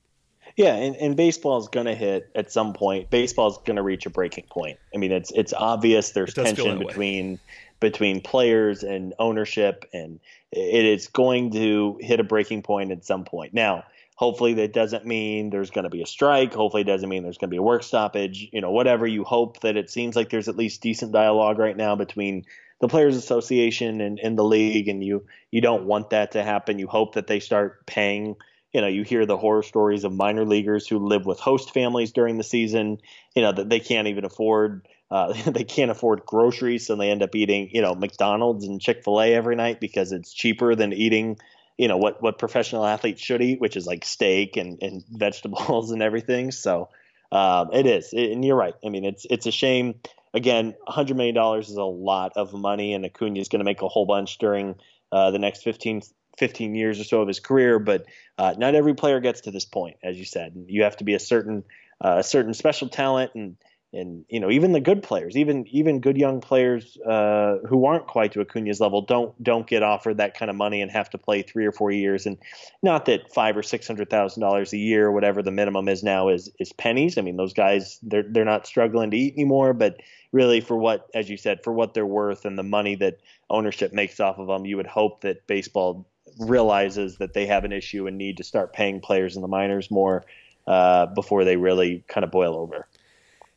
[0.57, 3.11] Yeah, and, and baseball is going to hit at some point.
[3.11, 4.79] Baseball is going to reach a breaking point.
[4.93, 7.39] I mean, it's it's obvious there's it tension between way.
[7.79, 10.19] between players and ownership, and
[10.51, 13.55] it is going to hit a breaking point at some point.
[13.55, 13.85] Now,
[14.21, 16.53] Hopefully, that doesn't mean there's going to be a strike.
[16.53, 18.51] Hopefully, it doesn't mean there's going to be a work stoppage.
[18.53, 21.75] You know, whatever you hope that it seems like there's at least decent dialogue right
[21.75, 22.45] now between
[22.83, 26.79] the Players Association and, and the league, and you you don't want that to happen.
[26.79, 28.37] You hope that they start paying.
[28.75, 32.13] You know, you hear the horror stories of minor leaguers who live with host families
[32.13, 32.99] during the season.
[33.35, 37.23] You know that they can't even afford uh, they can't afford groceries, so they end
[37.23, 40.93] up eating, you know, McDonald's and Chick Fil A every night because it's cheaper than
[40.93, 41.39] eating
[41.79, 45.91] you know what what professional athletes should eat, which is like steak and, and vegetables
[45.91, 46.51] and everything.
[46.51, 46.89] So
[47.33, 48.75] um, it is, it, and you're right.
[48.85, 49.95] I mean, it's it's a shame.
[50.33, 53.83] Again, 100 million dollars is a lot of money, and Acuna is going to make
[53.83, 54.77] a whole bunch during
[55.11, 56.03] uh, the next 15
[56.39, 57.79] 15 years or so of his career.
[57.79, 58.07] But
[58.39, 60.55] uh, not every player gets to this point, as you said.
[60.69, 61.65] You have to be a certain
[62.03, 63.57] uh, a certain special talent and
[63.93, 68.07] and you know even the good players, even even good young players uh, who aren't
[68.07, 71.19] quite to Acuna's level, don't don't get offered that kind of money and have to
[71.19, 72.27] play three or four years.
[72.27, 72.39] And
[72.83, 76.29] not that five or six hundred thousand dollars a year, whatever the minimum is now,
[76.29, 77.19] is is pennies.
[77.19, 79.97] I mean, those guys they're they're not struggling to eat anymore, but
[80.33, 83.93] really for what, as you said, for what they're worth and the money that ownership
[83.93, 86.07] makes off of them, you would hope that baseball
[86.39, 89.91] realizes that they have an issue and need to start paying players in the minors
[89.91, 90.25] more
[90.69, 92.87] uh, before they really kind of boil over.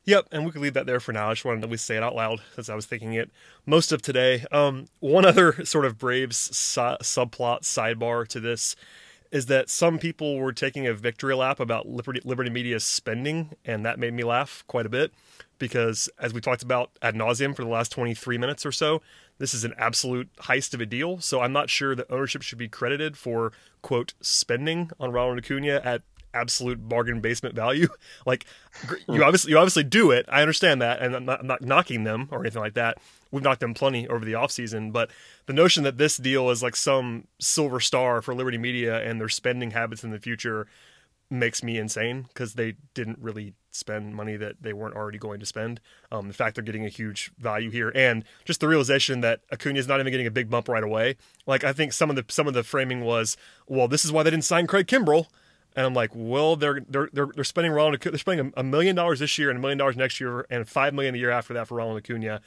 [0.05, 1.29] Yep, and we could leave that there for now.
[1.29, 3.31] I just wanted to at least say it out loud since I was thinking it
[3.65, 4.45] most of today.
[4.51, 8.75] Um, one other sort of Braves su- subplot sidebar to this
[9.31, 13.85] is that some people were taking a victory lap about Liberty, Liberty Media's spending, and
[13.85, 15.11] that made me laugh quite a bit
[15.57, 19.01] because, as we talked about ad nauseum for the last 23 minutes or so,
[19.39, 21.19] this is an absolute heist of a deal.
[21.19, 25.81] So I'm not sure that ownership should be credited for, quote, spending on Ronald Acuna
[25.83, 27.87] at absolute bargain basement value.
[28.25, 28.45] like
[29.07, 30.25] you obviously you obviously do it.
[30.29, 32.97] I understand that, and I'm not, I'm not, knocking them or anything like that.
[33.31, 35.09] We've knocked them plenty over the offseason, but
[35.45, 39.29] the notion that this deal is like some silver star for Liberty Media and their
[39.29, 40.67] spending habits in the future
[41.29, 45.45] makes me insane because they didn't really spend money that they weren't already going to
[45.45, 45.81] spend.
[46.11, 49.79] Um, the fact they're getting a huge value here, and just the realization that Acuna
[49.79, 51.17] is not even getting a big bump right away.
[51.45, 53.35] Like I think some of the some of the framing was,
[53.67, 55.27] well, this is why they didn't sign Craig Kimbrel.
[55.75, 59.19] And I'm like, well, they're they're they're, they're spending Ronald they're spending a million dollars
[59.19, 61.67] this year and a million dollars next year and five million a year after that
[61.67, 62.41] for Ronald Acuna.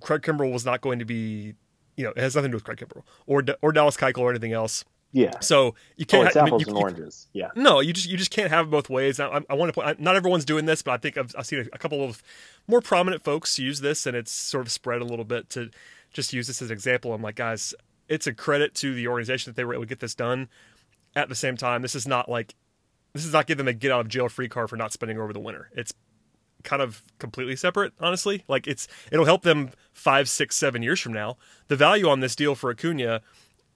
[0.00, 1.54] Craig Kimbrel was not going to be,
[1.96, 4.30] you know, it has nothing to do with Craig Kimbrel or or Dallas Keuchel or
[4.30, 4.84] anything else.
[5.12, 5.40] Yeah.
[5.40, 6.24] So you oh, can't.
[6.24, 7.28] Oh, it's ha- apples you, and oranges.
[7.32, 7.48] Yeah.
[7.56, 9.18] No, you just you just can't have it both ways.
[9.18, 10.00] I, I want to point.
[10.00, 12.22] Not everyone's doing this, but I think I've, I've seen a, a couple of
[12.66, 15.70] more prominent folks use this, and it's sort of spread a little bit to
[16.12, 17.14] just use this as an example.
[17.14, 17.74] I'm like, guys,
[18.08, 20.48] it's a credit to the organization that they were able to get this done.
[21.18, 22.54] At the same time, this is not like
[23.12, 25.18] this is not giving them a get out of jail free card for not spending
[25.18, 25.68] over the winter.
[25.74, 25.92] It's
[26.62, 28.44] kind of completely separate, honestly.
[28.46, 31.36] Like it's it'll help them five, six, seven years from now.
[31.66, 33.20] The value on this deal for Acuna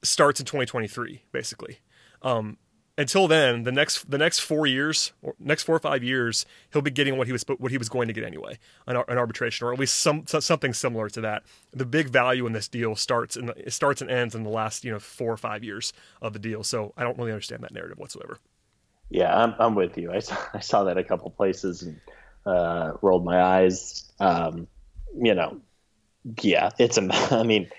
[0.03, 1.79] starts in 2023, basically.
[2.21, 2.57] Um,
[2.97, 6.81] until then, the next the next four years, or next four or five years, he'll
[6.81, 9.65] be getting what he was what he was going to get anyway, an, an arbitration,
[9.65, 11.43] or at least some something similar to that.
[11.71, 14.83] The big value in this deal starts the, it starts and ends in the last
[14.83, 16.63] you know four or five years of the deal.
[16.63, 18.37] So I don't really understand that narrative whatsoever.
[19.09, 20.11] Yeah, I'm I'm with you.
[20.11, 21.99] I saw, I saw that a couple places and
[22.45, 24.11] uh, rolled my eyes.
[24.19, 24.67] Um,
[25.15, 25.61] you know,
[26.41, 27.07] yeah, it's a.
[27.31, 27.69] I mean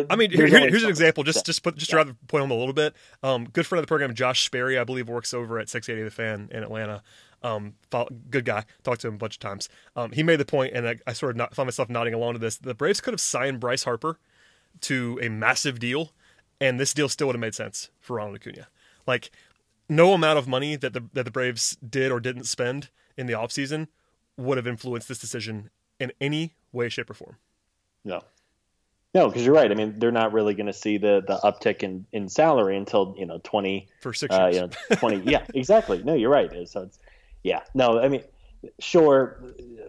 [0.00, 1.24] it, I mean, here, here's an example.
[1.24, 2.04] Just just put just yeah.
[2.04, 2.94] to point home a little bit.
[3.22, 6.10] Um, good friend of the program, Josh Sperry, I believe, works over at 680 The
[6.10, 7.02] Fan in Atlanta.
[7.42, 7.74] Um,
[8.30, 8.64] good guy.
[8.82, 9.68] Talked to him a bunch of times.
[9.94, 12.32] Um, he made the point, and I, I sort of not, found myself nodding along
[12.32, 12.56] to this.
[12.56, 14.18] The Braves could have signed Bryce Harper
[14.82, 16.12] to a massive deal,
[16.60, 18.68] and this deal still would have made sense for Ronald Acuna.
[19.06, 19.30] Like,
[19.88, 23.34] no amount of money that the that the Braves did or didn't spend in the
[23.34, 23.88] offseason
[24.36, 27.36] would have influenced this decision in any way, shape, or form.
[28.04, 28.22] No.
[29.14, 29.70] No, because you're right.
[29.70, 33.14] I mean, they're not really going to see the the uptick in, in salary until
[33.16, 34.42] you know twenty for six years.
[34.42, 35.30] Uh, you know, twenty.
[35.30, 36.02] yeah, exactly.
[36.02, 36.50] No, you're right.
[36.68, 36.98] So it's
[37.44, 37.60] yeah.
[37.74, 38.24] No, I mean,
[38.80, 39.38] sure.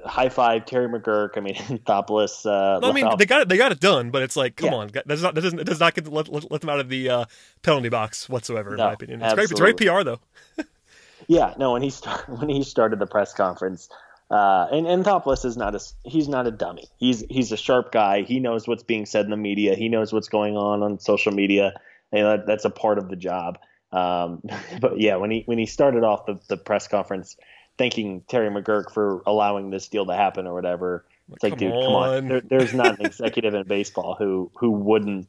[0.06, 1.38] High five, Terry McGuirk.
[1.38, 2.46] I mean, Anthopoulos.
[2.46, 3.50] Uh, I mean, they got it.
[3.50, 4.76] They got it done, but it's like, come yeah.
[4.76, 6.80] on, that does not that doesn't it does not get let, let, let them out
[6.80, 7.26] of the uh,
[7.64, 8.72] penalty box whatsoever.
[8.72, 9.56] In no, my opinion, it's absolutely.
[9.56, 9.82] great.
[9.82, 10.20] It's great PR though.
[11.28, 11.56] yeah.
[11.58, 13.90] No, when he start, when he started the press conference
[14.32, 16.86] uh, and Anthopoulos is not a he's not a dummy.
[16.98, 18.24] He's he's a sharp guy.
[18.24, 19.76] He knows what's being said in the media.
[19.76, 21.74] He knows what's going on on social media.
[22.12, 23.60] And that, that's a part of the job.
[23.92, 24.42] Um,
[24.82, 27.38] but yeah, when he when he started off the, the press conference,
[27.78, 31.74] thanking Terry McGuirk for allowing this deal to happen or whatever, it's like, come dude,
[31.74, 31.84] on.
[31.84, 32.28] come on.
[32.28, 35.28] There, there's not an executive in baseball who who wouldn't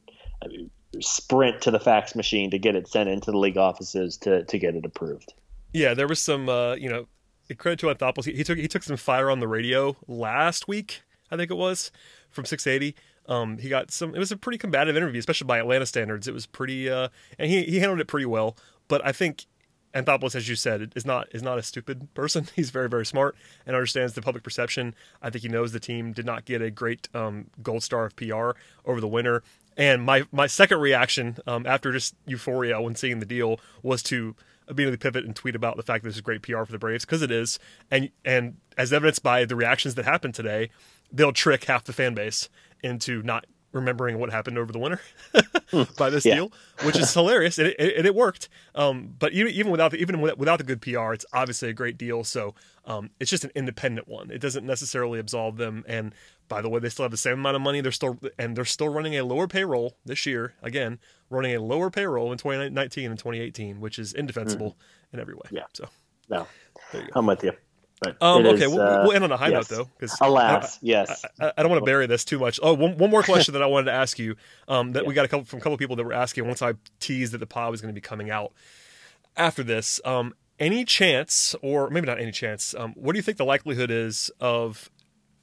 [1.00, 4.58] sprint to the fax machine to get it sent into the league offices to to
[4.58, 5.34] get it approved.
[5.72, 7.06] Yeah, there was some, uh, you know,
[7.54, 8.34] credit to Anthopoulos.
[8.34, 11.90] He, took he took some fire on the radio last week, I think it was,
[12.30, 12.96] from 680.
[13.28, 14.14] Um, he got some.
[14.14, 16.28] It was a pretty combative interview, especially by Atlanta standards.
[16.28, 18.56] It was pretty, uh, and he he handled it pretty well.
[18.88, 19.46] But I think
[19.94, 22.46] Anthopoulos, as you said, is not is not a stupid person.
[22.54, 23.34] He's very very smart
[23.66, 24.94] and understands the public perception.
[25.22, 28.14] I think he knows the team did not get a great um, gold star of
[28.16, 28.50] PR
[28.84, 29.42] over the winter.
[29.76, 34.36] And my my second reaction um, after just euphoria when seeing the deal was to
[34.68, 37.04] immediately pivot and tweet about the fact that this is great PR for the Braves
[37.04, 37.58] because it is,
[37.90, 40.70] and and as evidenced by the reactions that happened today,
[41.12, 42.48] they'll trick half the fan base
[42.82, 45.00] into not remembering what happened over the winter
[45.98, 46.34] by this yeah.
[46.34, 46.52] deal,
[46.82, 48.48] which is hilarious, and it, it, it worked.
[48.74, 51.98] Um, but even, even without the, even without the good PR, it's obviously a great
[51.98, 52.24] deal.
[52.24, 54.30] So um, it's just an independent one.
[54.30, 55.84] It doesn't necessarily absolve them.
[55.86, 56.14] And
[56.48, 57.80] by the way, they still have the same amount of money.
[57.80, 60.54] They're still and they're still running a lower payroll this year.
[60.62, 60.98] Again,
[61.30, 65.16] running a lower payroll in 2019 and 2018, which is indefensible mm-hmm.
[65.16, 65.48] in every way.
[65.50, 65.64] Yeah.
[65.72, 65.88] So
[66.28, 66.46] no,
[67.14, 67.52] I'm with you.
[68.00, 69.70] But um, okay, is, we'll, uh, we'll, end on a high yes.
[69.70, 72.60] note though, because alas, I, yes, I, I, don't want to bury this too much.
[72.62, 74.36] Oh, one, one more question that I wanted to ask you.
[74.68, 75.08] Um, that yeah.
[75.08, 77.32] we got a couple from a couple of people that were asking once I teased
[77.32, 78.52] that the pod was going to be coming out
[79.34, 79.98] after this.
[80.04, 83.90] Um, any chance, or maybe not any chance, um, what do you think the likelihood
[83.90, 84.90] is of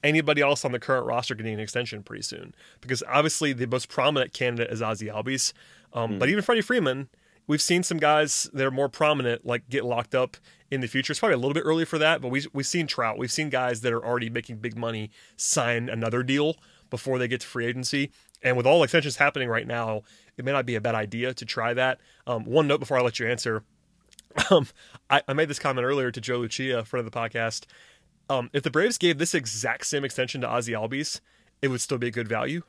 [0.04, 2.54] anybody else on the current roster getting an extension pretty soon?
[2.82, 5.54] Because obviously the most prominent candidate is Ozzie Albies,
[5.94, 6.20] um, mm.
[6.20, 7.10] but even Freddie Freeman
[7.48, 10.38] we've seen some guys that are more prominent like get locked up
[10.72, 11.12] in the future.
[11.12, 13.18] It's probably a little bit early for that, but we we've seen Trout.
[13.18, 16.56] We've seen guys that are already making big money sign another deal
[16.90, 18.12] before they get to free agency.
[18.42, 20.02] And with all extensions happening right now,
[20.38, 22.00] it may not be a bad idea to try that.
[22.28, 23.64] Um, one note before I let you answer.
[24.50, 24.66] Um,
[25.12, 27.68] I, I, made this comment earlier to Joe Lucia, friend of the podcast.
[28.30, 31.20] Um, if the Braves gave this exact same extension to Ozzie Albies,
[31.62, 32.64] it would still be a good value,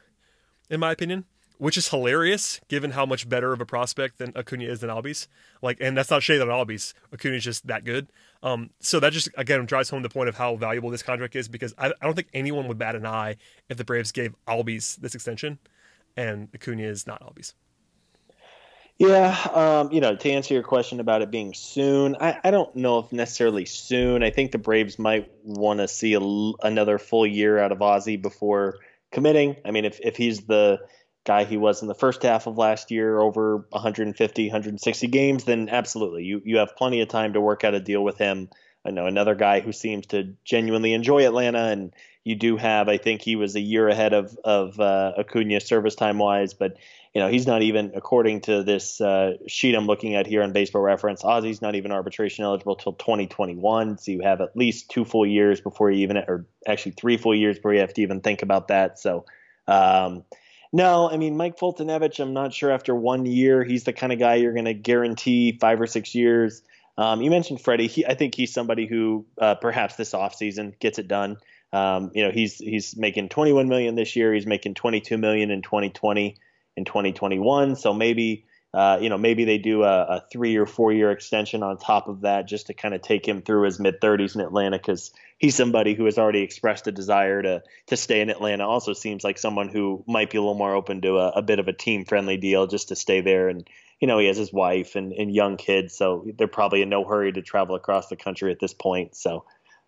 [0.69, 1.25] in my opinion
[1.59, 5.29] which is hilarious given how much better of a prospect than Acuna is than Albies.
[5.62, 6.95] Like, and that's not shade on Albies.
[7.12, 8.09] Acuna is just that good.
[8.43, 11.49] Um, so that just again drives home the point of how valuable this contract is
[11.49, 13.37] because I, I don't think anyone would bat an eye
[13.69, 15.59] if the Braves gave Albies this extension,
[16.17, 17.55] and Acuna is not Albies.
[18.98, 22.74] Yeah, um, you know, to answer your question about it being soon, I, I don't
[22.76, 24.22] know if necessarily soon.
[24.22, 26.20] I think the Braves might want to see a,
[26.64, 28.76] another full year out of Ozzie before
[29.11, 29.57] committing.
[29.64, 30.78] I mean, if if he's the
[31.24, 35.68] guy he was in the first half of last year, over 150, 160 games, then
[35.70, 38.48] absolutely, you you have plenty of time to work out a deal with him.
[38.85, 41.92] I know another guy who seems to genuinely enjoy Atlanta, and
[42.24, 42.88] you do have.
[42.88, 46.78] I think he was a year ahead of of uh, Acuña service time wise, but
[47.14, 50.52] you know he's not even according to this uh, sheet I'm looking at here on
[50.52, 51.22] Baseball Reference.
[51.22, 55.60] Ozzie's not even arbitration eligible till 2021, so you have at least two full years
[55.60, 58.68] before you even, or actually three full years before you have to even think about
[58.68, 58.98] that.
[58.98, 59.26] So.
[59.68, 60.24] Um,
[60.72, 62.18] no, I mean Mike Foltynewicz.
[62.18, 65.56] I'm not sure after one year he's the kind of guy you're going to guarantee
[65.60, 66.62] five or six years.
[66.98, 67.87] Um, you mentioned Freddie.
[67.87, 71.37] He, I think he's somebody who uh, perhaps this offseason gets it done.
[71.74, 74.32] Um, you know, he's he's making 21 million this year.
[74.32, 76.37] He's making 22 million in 2020
[76.76, 77.76] and 2021.
[77.76, 81.62] So maybe uh, you know, maybe they do a, a, three or four year extension
[81.62, 84.40] on top of that just to kind of take him through his mid 30s in
[84.40, 88.66] Atlanta because he's somebody who has already expressed a desire to to stay in Atlanta.
[88.66, 91.60] Also seems like someone who might be a little more open to a, a bit
[91.60, 93.48] of a team friendly deal just to stay there.
[93.48, 93.64] And
[94.00, 97.04] you know, he has his wife and, and young kids, so they're probably in no
[97.04, 99.14] hurry to travel across the country at this point.
[99.14, 99.44] So.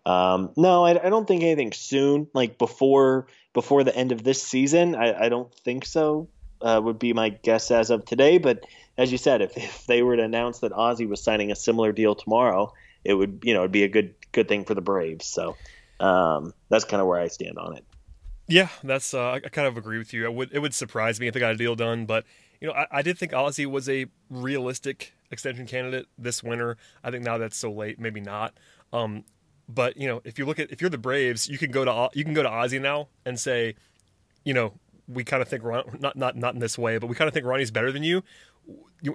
[0.07, 2.27] Um, no, I, I, don't think anything soon.
[2.33, 6.29] Like before before the end of this season, I, I don't think so
[6.61, 8.37] uh, would be my guess as of today.
[8.37, 8.63] But
[8.97, 11.91] as you said, if, if they were to announce that Ozzie was signing a similar
[11.91, 15.25] deal tomorrow, it would you know it'd be a good good thing for the Braves.
[15.25, 15.57] So
[15.99, 17.83] um, that's kind of where I stand on it.
[18.47, 20.31] Yeah, that's uh, I kind of agree with you.
[20.31, 22.23] would it would surprise me if they got a deal done, but
[22.61, 26.77] you know I, I did think Ozzie was a realistic extension candidate this winter.
[27.03, 28.53] I think now that's so late, maybe not.
[28.93, 29.25] Um,
[29.69, 32.09] but you know, if you look at if you're the Braves, you can go to
[32.13, 33.75] you can go to Ozzie now and say,
[34.43, 34.73] you know,
[35.07, 37.33] we kind of think Ron, not not not in this way, but we kind of
[37.33, 38.23] think Ronnie's better than you.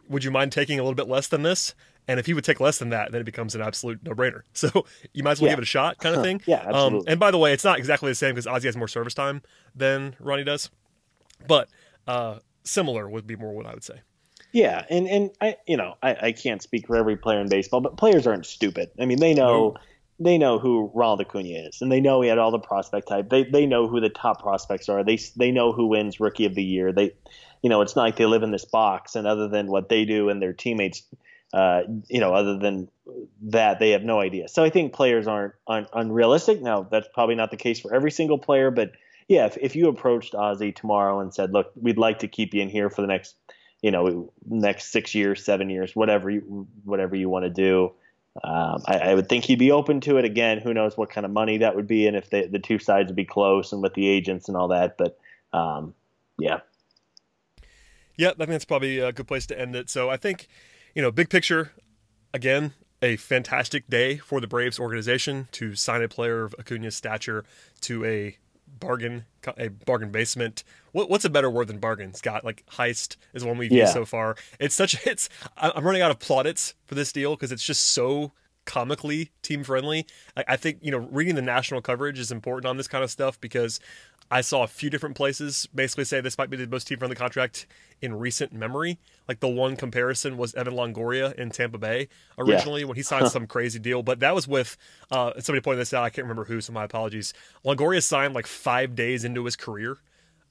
[0.08, 1.74] Would you mind taking a little bit less than this?
[2.08, 4.42] And if he would take less than that, then it becomes an absolute no-brainer.
[4.54, 5.52] So you might as well yeah.
[5.52, 6.40] give it a shot, kind of thing.
[6.46, 6.98] yeah, um, absolutely.
[6.98, 9.14] Um, and by the way, it's not exactly the same because Ozzie has more service
[9.14, 9.42] time
[9.74, 10.70] than Ronnie does,
[11.46, 11.68] but
[12.06, 14.00] uh, similar would be more what I would say.
[14.52, 17.80] Yeah, and and I you know I, I can't speak for every player in baseball,
[17.80, 18.90] but players aren't stupid.
[18.98, 19.70] I mean, they know.
[19.70, 19.76] No
[20.18, 23.28] they know who Ronald Acuña is, and they know he had all the prospect type.
[23.30, 25.04] They they know who the top prospects are.
[25.04, 26.92] They they know who wins Rookie of the Year.
[26.92, 27.14] They,
[27.62, 30.04] you know, it's not like they live in this box, and other than what they
[30.04, 31.02] do and their teammates,
[31.52, 32.88] uh, you know, other than
[33.42, 34.48] that, they have no idea.
[34.48, 36.60] So I think players aren't un, unrealistic.
[36.62, 38.92] Now that's probably not the case for every single player, but
[39.28, 42.62] yeah, if if you approached Ozzie tomorrow and said, "Look, we'd like to keep you
[42.62, 43.34] in here for the next,
[43.80, 47.92] you know, next six years, seven years, whatever you whatever you want to do."
[48.42, 50.58] Um, I, I, would think he'd be open to it again.
[50.58, 53.08] Who knows what kind of money that would be, and if they, the two sides
[53.08, 54.96] would be close, and with the agents and all that.
[54.96, 55.18] But
[55.52, 55.94] um,
[56.38, 56.60] yeah,
[58.16, 59.90] yeah, I think that's probably a good place to end it.
[59.90, 60.48] So I think,
[60.94, 61.72] you know, big picture,
[62.32, 67.44] again, a fantastic day for the Braves organization to sign a player of Acuña's stature
[67.82, 68.38] to a
[68.82, 69.24] bargain
[69.56, 70.64] a bargain basement.
[70.92, 72.44] What, what's a better word than bargain scott?
[72.44, 73.82] Like heist is one we've yeah.
[73.82, 74.36] used so far.
[74.58, 78.32] It's such it's i'm running out of plaudits for this deal because it's just so
[78.64, 82.76] comically team friendly I, I think you know reading the national coverage is important on
[82.76, 83.80] this kind of stuff because
[84.32, 87.14] I saw a few different places basically say this might be the most team friendly
[87.14, 87.66] contract
[88.00, 88.98] in recent memory.
[89.28, 92.86] Like the one comparison was Evan Longoria in Tampa Bay originally yeah.
[92.86, 94.78] when he signed some crazy deal, but that was with
[95.10, 96.02] uh, somebody pointed this out.
[96.02, 97.34] I can't remember who, so my apologies.
[97.62, 99.98] Longoria signed like five days into his career.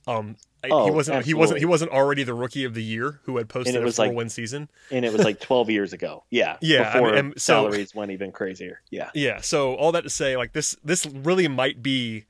[0.06, 0.36] Um,
[0.70, 1.24] oh, he wasn't absolutely.
[1.28, 4.06] he wasn't he wasn't already the rookie of the year who had posted a four
[4.06, 6.24] like, win season, and it was like twelve years ago.
[6.30, 6.94] Yeah, yeah.
[6.94, 8.82] Before I mean, so, salaries went even crazier.
[8.90, 9.42] Yeah, yeah.
[9.42, 12.26] So all that to say, like this this really might be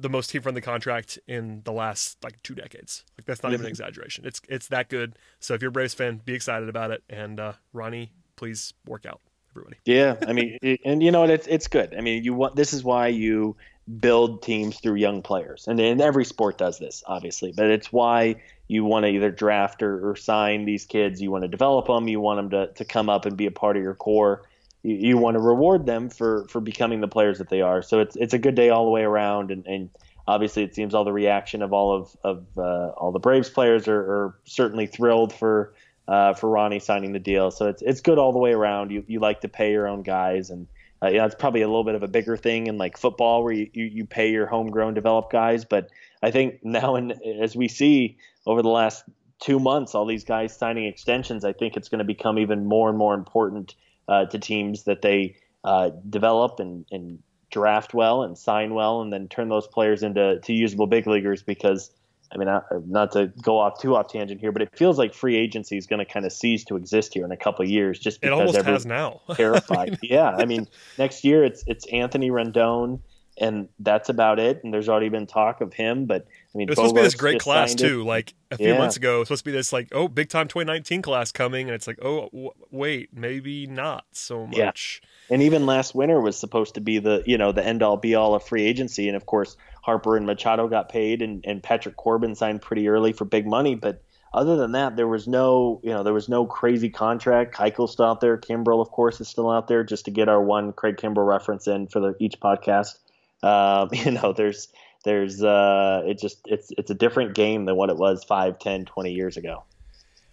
[0.00, 3.04] the most team friendly contract in the last like two decades.
[3.18, 4.26] Like that's not even an exaggeration.
[4.26, 5.16] It's it's that good.
[5.40, 7.02] So if you're a Braves fan, be excited about it.
[7.08, 9.20] And uh, Ronnie, please work out,
[9.52, 9.76] everybody.
[9.84, 11.30] Yeah, I mean, and you know what?
[11.30, 11.94] It's it's good.
[11.96, 13.56] I mean, you want this is why you
[14.00, 17.52] build teams through young players, and and every sport does this, obviously.
[17.52, 21.20] But it's why you want to either draft or, or sign these kids.
[21.20, 22.08] You want to develop them.
[22.08, 24.42] You want them to, to come up and be a part of your core.
[24.84, 27.82] You, you want to reward them for, for becoming the players that they are.
[27.82, 29.50] So it's it's a good day all the way around.
[29.50, 29.90] And, and
[30.28, 33.88] obviously, it seems all the reaction of all of, of uh, all the Braves players
[33.88, 35.74] are, are certainly thrilled for
[36.06, 37.50] uh, for Ronnie signing the deal.
[37.50, 38.92] So it's it's good all the way around.
[38.92, 40.66] You you like to pay your own guys, and
[41.02, 43.52] uh, yeah, it's probably a little bit of a bigger thing in like football where
[43.52, 45.64] you, you, you pay your homegrown developed guys.
[45.64, 45.90] But
[46.22, 48.16] I think now, and as we see
[48.46, 49.04] over the last
[49.40, 52.88] two months, all these guys signing extensions, I think it's going to become even more
[52.88, 53.74] and more important
[54.08, 57.18] uh, to teams that they uh, develop and, and
[57.50, 61.42] draft well and sign well, and then turn those players into to usable big leaguers
[61.42, 61.90] because
[62.32, 62.48] I mean,
[62.86, 65.86] not to go off too off tangent here, but it feels like free agency is
[65.86, 68.36] going to kind of cease to exist here in a couple of years, just because
[68.36, 69.20] it almost has now.
[69.34, 69.98] terrified.
[70.02, 70.66] yeah, I mean,
[70.98, 73.00] next year it's it's Anthony Rendon,
[73.38, 74.62] and that's about it.
[74.62, 77.04] And there's already been talk of him, but I mean, it was supposed to be
[77.04, 78.02] this great class too.
[78.02, 78.04] it.
[78.04, 78.78] Like a few Yeah.
[78.78, 81.66] months ago, it was supposed to be this like oh big time 2019 class coming,
[81.68, 84.56] and it's like oh w- wait maybe not so much.
[84.56, 85.34] Yeah.
[85.34, 88.14] And even last winter was supposed to be the you know the end all be
[88.14, 91.96] all of free agency, and of course Harper and Machado got paid, and, and Patrick
[91.96, 93.74] Corbin signed pretty early for big money.
[93.74, 97.54] But other than that, there was no you know there was no crazy contract.
[97.56, 98.36] Keuchel's still out there.
[98.38, 99.82] Kimbrel, of course, is still out there.
[99.82, 102.98] Just to get our one Craig Kimbrel reference in for the, each podcast.
[103.42, 104.68] Um, you know, there's
[105.04, 108.84] there's uh, it just it's it's a different game than what it was 5, 10,
[108.86, 109.64] 20 years ago.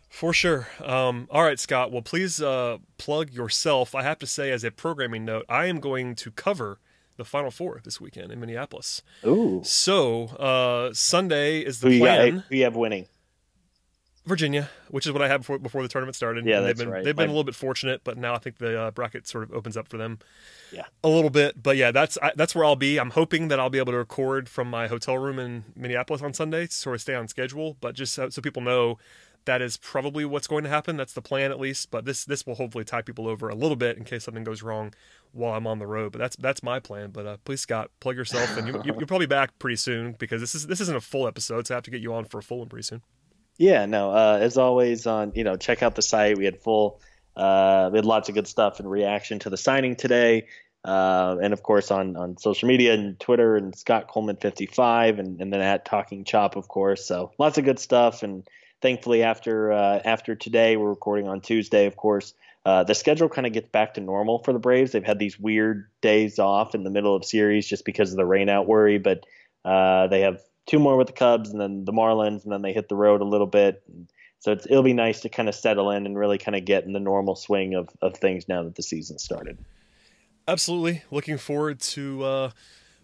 [0.09, 0.67] For sure.
[0.83, 1.91] Um, all right, Scott.
[1.91, 3.95] Well, please uh, plug yourself.
[3.95, 6.79] I have to say, as a programming note, I am going to cover
[7.15, 9.01] the Final Four this weekend in Minneapolis.
[9.25, 12.43] Ooh, So uh, Sunday is the who you, got, plan.
[12.49, 13.07] who you have winning?
[14.26, 16.45] Virginia, which is what I had before before the tournament started.
[16.45, 17.03] Yeah, And that's they've been right.
[17.03, 19.51] they've been a little bit fortunate, but now I think the uh, bracket sort of
[19.51, 20.19] opens up for them.
[20.72, 20.84] Yeah.
[21.03, 21.61] a little bit.
[21.61, 22.99] But yeah, that's I, that's where I'll be.
[22.99, 26.34] I'm hoping that I'll be able to record from my hotel room in Minneapolis on
[26.34, 27.78] Sunday, to sort of stay on schedule.
[27.82, 28.99] But just so, so people know,
[29.45, 30.97] that is probably what's going to happen.
[30.97, 31.89] That's the plan at least.
[31.89, 34.61] But this this will hopefully tie people over a little bit in case something goes
[34.61, 34.93] wrong
[35.32, 36.11] while I'm on the road.
[36.11, 37.09] But that's that's my plan.
[37.09, 40.13] But uh, please, Scott, plug yourself, and you, you, you're probably be back pretty soon
[40.13, 42.26] because this is this isn't a full episode, so I have to get you on
[42.26, 43.01] for a full one pretty soon.
[43.57, 44.11] Yeah, no.
[44.11, 46.37] Uh, as always, on you know, check out the site.
[46.37, 46.99] We had full,
[47.35, 50.47] uh, we had lots of good stuff in reaction to the signing today,
[50.83, 55.19] uh, and of course on on social media and Twitter and Scott Coleman fifty five,
[55.19, 57.05] and and then at Talking Chop, of course.
[57.05, 58.47] So lots of good stuff, and
[58.81, 62.33] thankfully after uh, after today, we're recording on Tuesday, of course.
[62.63, 64.91] Uh, the schedule kind of gets back to normal for the Braves.
[64.91, 68.23] They've had these weird days off in the middle of series just because of the
[68.23, 69.25] rainout worry, but
[69.65, 72.74] uh, they have two more with the Cubs and then the Marlins, and then they
[72.74, 73.84] hit the road a little bit.
[74.39, 76.84] So it's, it'll be nice to kind of settle in and really kind of get
[76.84, 79.57] in the normal swing of, of things now that the season started.
[80.47, 81.03] Absolutely.
[81.12, 82.51] Looking forward to uh,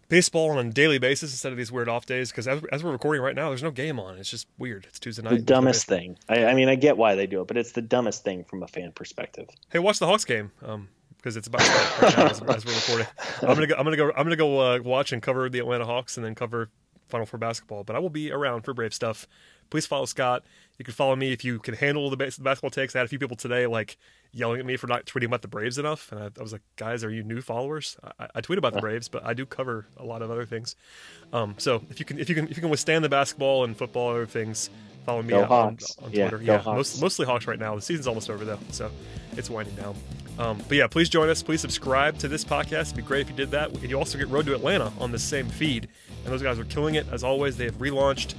[0.10, 2.32] baseball on a daily basis instead of these weird off days.
[2.32, 4.18] Because as, as we're recording right now, there's no game on.
[4.18, 4.88] It's just weird.
[4.89, 5.30] It's Tuesday night.
[5.30, 6.18] The There's no dumbest thing.
[6.28, 8.64] I, I mean, I get why they do it, but it's the dumbest thing from
[8.64, 9.47] a fan perspective.
[9.72, 10.51] Hey, watch the Hawks game.
[10.66, 11.62] Um, because it's about
[12.01, 13.08] right now as, as we're recording.
[13.41, 13.76] I'm gonna go.
[13.76, 14.12] I'm gonna go.
[14.16, 16.70] I'm gonna go uh, watch and cover the Atlanta Hawks and then cover
[17.08, 17.84] Final Four basketball.
[17.84, 19.28] But I will be around for Brave stuff.
[19.70, 20.43] Please follow Scott.
[20.78, 22.95] You can follow me if you can handle the, bas- the basketball takes.
[22.95, 23.97] I had a few people today like
[24.32, 26.62] yelling at me for not tweeting about the Braves enough, and I, I was like,
[26.78, 27.97] guys, are you new followers?
[28.20, 30.76] I, I tweet about the Braves, but I do cover a lot of other things.
[31.34, 33.76] Um, so if you can, if you can, if you can withstand the basketball and
[33.76, 34.70] football and other things,
[35.05, 35.78] follow me on, on
[36.12, 36.43] Yeah, Twitter.
[36.43, 36.78] Yeah, Hawks.
[36.78, 37.76] most, mostly Hawks right now.
[37.76, 38.89] The season's almost over though, so
[39.36, 39.95] it's winding down.
[40.39, 41.41] Um, but yeah, please join us.
[41.41, 42.81] Please subscribe to this podcast.
[42.88, 43.71] It'd be great if you did that.
[43.71, 45.88] And you also get Road to Atlanta on the same feed.
[46.23, 47.07] And those guys are killing it.
[47.11, 48.35] As always, they have relaunched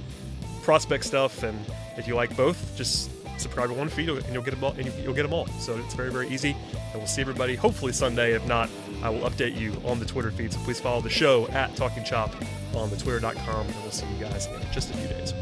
[0.63, 1.43] prospect stuff.
[1.43, 1.59] And
[1.97, 4.71] if you like both, just subscribe to one feed and you'll get them all.
[4.71, 5.47] And you- you'll get them all.
[5.59, 6.55] So it's very, very easy.
[6.73, 8.33] And we'll see everybody hopefully Sunday.
[8.33, 8.69] If not,
[9.03, 10.53] I will update you on the Twitter feed.
[10.53, 12.33] So please follow the show at Talking Chop
[12.75, 13.65] on the Twitter.com.
[13.67, 15.33] And we'll see you guys in just a few days.